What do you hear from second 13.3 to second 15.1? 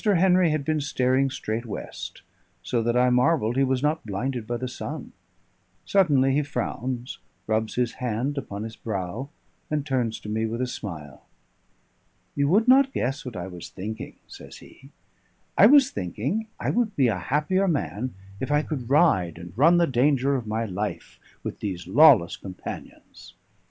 I was thinking," says he.